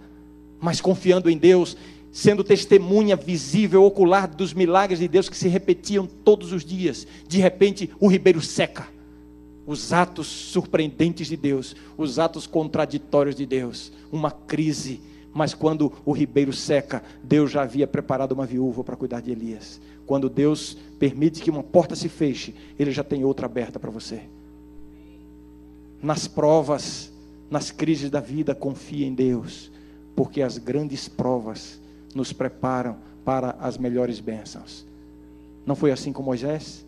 [0.60, 1.76] mas confiando em Deus
[2.12, 7.08] sendo testemunha visível, ocular dos milagres de Deus que se repetiam todos os dias.
[7.28, 8.88] De repente, o ribeiro seca.
[9.66, 15.00] Os atos surpreendentes de Deus, os atos contraditórios de Deus, uma crise.
[15.34, 19.80] Mas quando o ribeiro seca, Deus já havia preparado uma viúva para cuidar de Elias.
[20.06, 24.24] Quando Deus permite que uma porta se feche, Ele já tem outra aberta para você.
[26.04, 27.14] Nas provas,
[27.50, 29.72] nas crises da vida, confie em Deus,
[30.16, 31.81] porque as grandes provas
[32.14, 34.86] nos preparam para as melhores bênçãos.
[35.66, 36.86] Não foi assim com Moisés?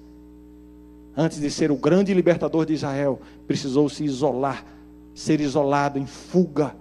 [1.15, 4.65] Antes de ser o grande libertador de Israel, precisou se isolar,
[5.13, 6.75] ser isolado em fuga,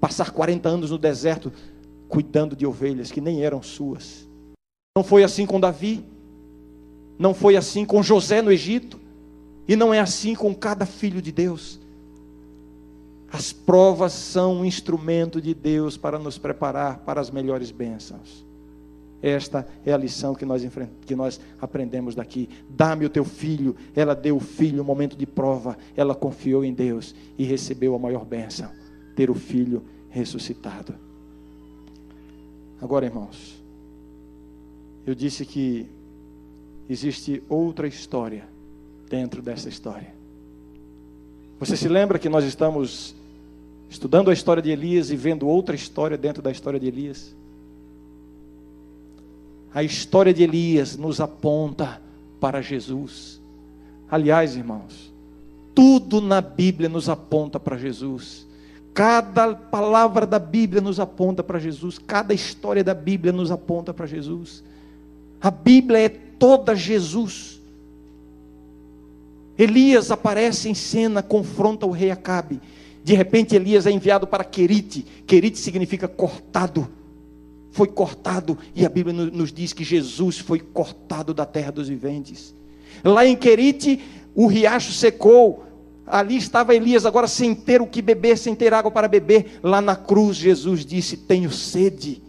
[0.00, 1.52] passar 40 anos no deserto
[2.08, 4.28] cuidando de ovelhas que nem eram suas.
[4.96, 6.04] Não foi assim com Davi,
[7.18, 9.00] não foi assim com José no Egito,
[9.66, 11.80] e não é assim com cada filho de Deus.
[13.34, 18.46] As provas são um instrumento de Deus para nos preparar para as melhores bênçãos.
[19.20, 20.64] Esta é a lição que nós,
[21.04, 22.48] que nós aprendemos daqui.
[22.70, 23.74] Dá-me o teu filho.
[23.96, 25.76] Ela deu o filho no momento de prova.
[25.96, 28.70] Ela confiou em Deus e recebeu a maior bênção:
[29.16, 30.94] ter o filho ressuscitado.
[32.80, 33.60] Agora, irmãos,
[35.04, 35.88] eu disse que
[36.88, 38.46] existe outra história
[39.10, 40.14] dentro dessa história.
[41.58, 43.16] Você se lembra que nós estamos
[43.94, 47.32] estudando a história de Elias e vendo outra história dentro da história de Elias.
[49.72, 52.02] A história de Elias nos aponta
[52.40, 53.40] para Jesus.
[54.10, 55.12] Aliás, irmãos,
[55.72, 58.48] tudo na Bíblia nos aponta para Jesus.
[58.92, 61.96] Cada palavra da Bíblia nos aponta para Jesus.
[61.96, 64.64] Cada história da Bíblia nos aponta para Jesus.
[65.40, 67.60] A Bíblia é toda Jesus.
[69.56, 72.60] Elias aparece em cena, confronta o rei Acabe.
[73.04, 75.04] De repente, Elias é enviado para Querite.
[75.26, 76.88] Querite significa cortado.
[77.70, 82.54] Foi cortado, e a Bíblia nos diz que Jesus foi cortado da terra dos viventes.
[83.02, 84.00] Lá em Querite,
[84.34, 85.64] o riacho secou.
[86.06, 89.58] Ali estava Elias, agora sem ter o que beber, sem ter água para beber.
[89.62, 92.22] Lá na cruz, Jesus disse: Tenho sede.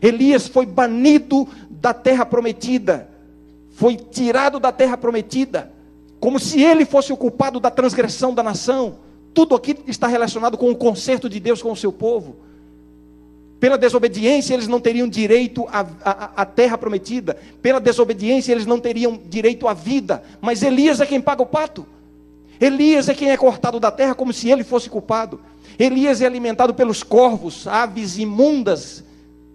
[0.00, 3.08] Elias foi banido da terra prometida,
[3.70, 5.72] foi tirado da terra prometida,
[6.20, 9.03] como se ele fosse o culpado da transgressão da nação.
[9.34, 12.36] Tudo aqui está relacionado com o conserto de Deus com o seu povo.
[13.58, 17.36] Pela desobediência, eles não teriam direito à, à, à, terra prometida.
[17.60, 20.22] Pela desobediência, eles não teriam direito à vida.
[20.40, 21.84] Mas Elias é quem paga o pato.
[22.60, 25.40] Elias é quem é cortado da terra como se ele fosse culpado.
[25.78, 29.02] Elias é alimentado pelos corvos, aves imundas,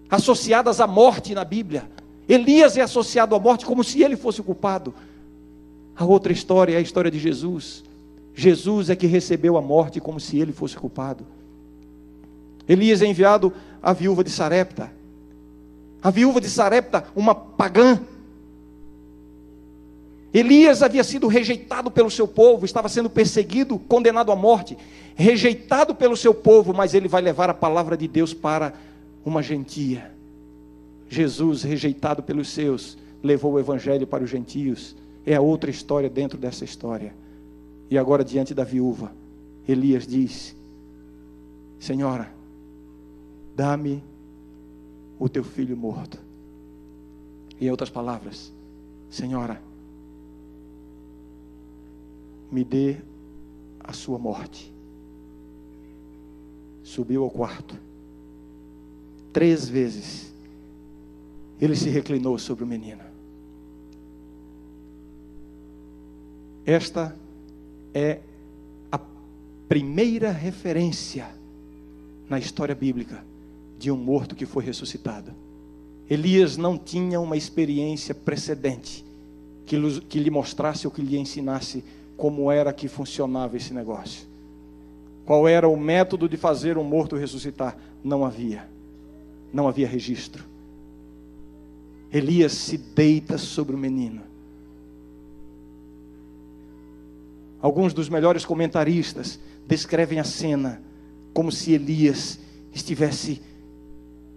[0.09, 1.89] associadas à morte na Bíblia.
[2.27, 4.93] Elias é associado à morte como se ele fosse o culpado.
[5.95, 7.83] A outra história é a história de Jesus.
[8.39, 11.25] Jesus é que recebeu a morte como se ele fosse culpado.
[12.69, 13.51] Elias é enviado
[13.83, 14.89] à viúva de Sarepta.
[16.01, 17.99] A viúva de Sarepta, uma pagã.
[20.33, 24.77] Elias havia sido rejeitado pelo seu povo, estava sendo perseguido, condenado à morte,
[25.15, 28.73] rejeitado pelo seu povo, mas ele vai levar a palavra de Deus para
[29.25, 30.13] uma gentia.
[31.09, 34.95] Jesus, rejeitado pelos seus, levou o evangelho para os gentios.
[35.25, 37.13] É a outra história dentro dessa história.
[37.89, 39.11] E agora, diante da viúva,
[39.67, 40.55] Elias diz:
[41.79, 42.31] Senhora,
[43.55, 44.03] dá-me
[45.17, 46.19] o teu filho morto.
[47.59, 48.53] Em outras palavras,
[49.09, 49.61] Senhora,
[52.51, 52.97] me dê
[53.79, 54.73] a sua morte.
[56.83, 57.75] Subiu ao quarto.
[59.33, 60.33] Três vezes
[61.59, 63.03] ele se reclinou sobre o menino.
[66.65, 67.15] Esta
[67.93, 68.19] é
[68.91, 68.99] a
[69.67, 71.27] primeira referência
[72.29, 73.23] na história bíblica
[73.77, 75.31] de um morto que foi ressuscitado.
[76.09, 79.05] Elias não tinha uma experiência precedente
[79.65, 81.83] que, lhe mostrasse ou que lhe ensinasse
[82.17, 84.27] como era que funcionava esse negócio.
[85.25, 87.77] Qual era o método de fazer um morto ressuscitar?
[88.03, 88.67] Não havia.
[89.53, 90.43] Não havia registro.
[92.11, 94.21] Elias se deita sobre o menino.
[97.61, 100.81] Alguns dos melhores comentaristas descrevem a cena
[101.33, 102.39] como se Elias
[102.73, 103.41] estivesse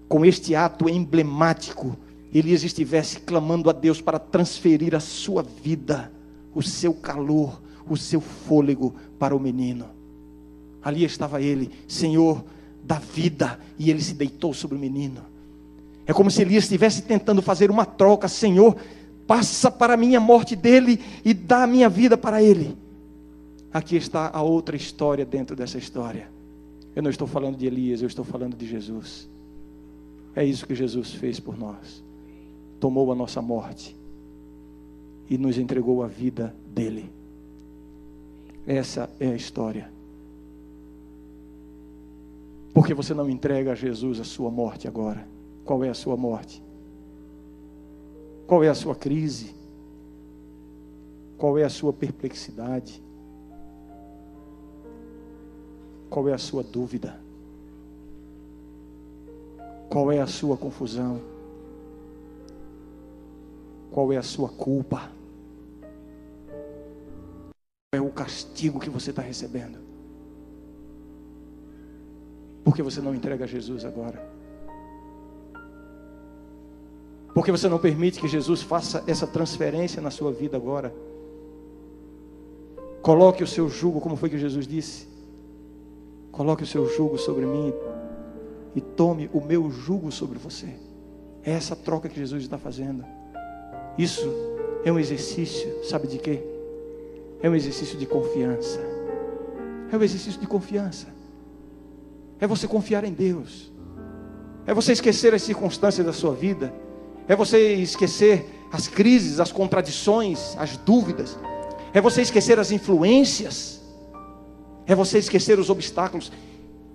[0.08, 1.96] com este ato emblemático,
[2.34, 6.12] Elias estivesse clamando a Deus para transferir a sua vida,
[6.54, 9.86] o seu calor, o seu fôlego para o menino.
[10.82, 12.44] Ali estava ele, Senhor
[12.84, 15.22] da vida, e ele se deitou sobre o menino.
[16.04, 18.76] É como se Elias estivesse tentando fazer uma troca, Senhor,
[19.26, 22.76] passa para mim a morte dele e dá a minha vida para ele.
[23.72, 26.28] Aqui está a outra história dentro dessa história.
[26.94, 29.28] Eu não estou falando de Elias, eu estou falando de Jesus.
[30.36, 32.02] É isso que Jesus fez por nós.
[32.78, 33.96] Tomou a nossa morte
[35.28, 37.10] e nos entregou a vida dele.
[38.66, 39.90] Essa é a história.
[42.74, 45.26] Por que você não entrega a Jesus a sua morte agora?
[45.64, 46.62] Qual é a sua morte?
[48.46, 49.54] Qual é a sua crise?
[51.38, 53.02] Qual é a sua perplexidade?
[56.12, 57.18] Qual é a sua dúvida?
[59.88, 61.22] Qual é a sua confusão?
[63.90, 65.10] Qual é a sua culpa?
[67.90, 69.78] Qual é o castigo que você está recebendo?
[72.62, 74.22] Por que você não entrega a Jesus agora?
[77.32, 80.94] Por que você não permite que Jesus faça essa transferência na sua vida agora?
[83.00, 85.11] Coloque o seu jugo, como foi que Jesus disse?
[86.32, 87.72] Coloque o seu jugo sobre mim
[88.74, 90.68] e tome o meu jugo sobre você.
[91.44, 93.04] É essa troca que Jesus está fazendo.
[93.98, 94.26] Isso
[94.82, 96.42] é um exercício, sabe de quê?
[97.42, 98.80] É um exercício de confiança.
[99.92, 101.08] É um exercício de confiança.
[102.40, 103.70] É você confiar em Deus.
[104.66, 106.72] É você esquecer as circunstâncias da sua vida.
[107.28, 111.38] É você esquecer as crises, as contradições, as dúvidas.
[111.92, 113.81] É você esquecer as influências.
[114.86, 116.32] É você esquecer os obstáculos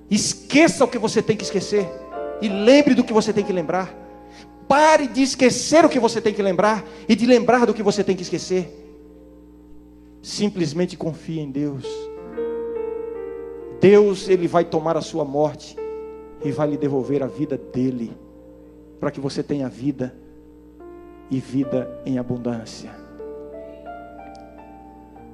[0.10, 1.90] Esqueça o que você tem que esquecer.
[2.42, 3.94] E lembre do que você tem que lembrar.
[4.68, 6.84] Pare de esquecer o que você tem que lembrar.
[7.08, 8.74] E de lembrar do que você tem que esquecer.
[10.22, 11.86] Simplesmente confie em Deus.
[13.82, 15.76] Deus, Ele vai tomar a sua morte
[16.44, 18.12] e vai lhe devolver a vida dele,
[19.00, 20.16] para que você tenha vida
[21.30, 22.92] e vida em abundância.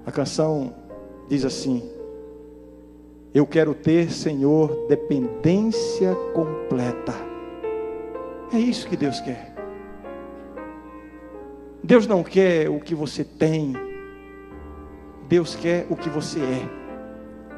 [0.05, 0.73] A canção
[1.29, 1.89] diz assim:
[3.33, 7.13] Eu quero ter, Senhor, dependência completa.
[8.53, 9.55] É isso que Deus quer.
[11.83, 13.73] Deus não quer o que você tem,
[15.27, 16.83] Deus quer o que você é.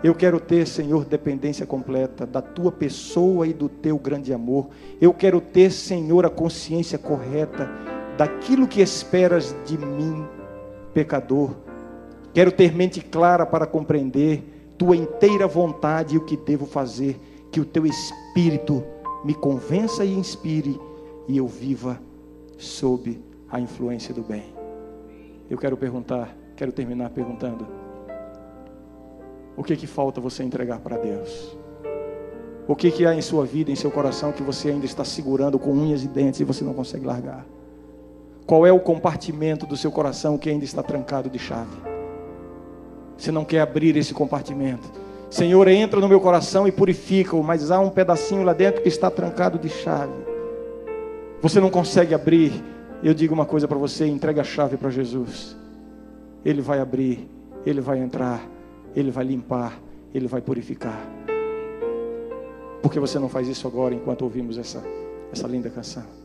[0.02, 4.70] Eu quero ter, Senhor, dependência completa da tua pessoa e do teu grande amor.
[5.02, 7.70] Eu quero ter, Senhor, a consciência correta
[8.18, 10.26] daquilo que esperas de mim,
[10.94, 11.52] pecador.
[12.34, 17.20] Quero ter mente clara para compreender tua inteira vontade e o que devo fazer,
[17.52, 18.84] que o teu espírito
[19.24, 20.80] me convença e inspire
[21.28, 22.00] e eu viva
[22.58, 23.20] sob
[23.50, 24.54] a influência do bem.
[25.50, 27.68] Eu quero perguntar, quero terminar perguntando:
[29.56, 31.58] o que que falta você entregar para Deus?
[32.68, 35.60] O que que há em sua vida, em seu coração que você ainda está segurando
[35.60, 37.46] com unhas e dentes e você não consegue largar?
[38.46, 41.95] Qual é o compartimento do seu coração que ainda está trancado de chave?
[43.18, 44.92] Você não quer abrir esse compartimento.
[45.30, 49.10] Senhor, entra no meu coração e purifica-o, mas há um pedacinho lá dentro que está
[49.10, 50.14] trancado de chave.
[51.42, 52.52] Você não consegue abrir.
[53.04, 55.56] Eu digo uma coisa para você: entrega a chave para Jesus.
[56.44, 57.28] Ele vai abrir,
[57.66, 58.48] ele vai entrar,
[58.96, 59.80] ele vai limpar,
[60.14, 61.00] ele vai purificar.
[62.82, 64.82] Por que você não faz isso agora enquanto ouvimos essa,
[65.32, 66.25] essa linda canção?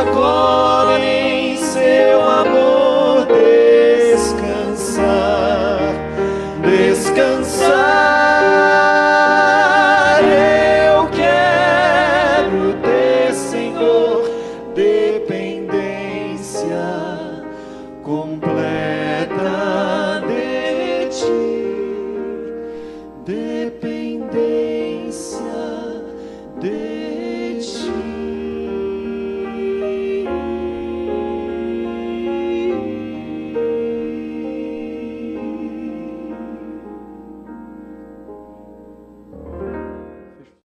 [0.00, 2.49] agora em seu amor.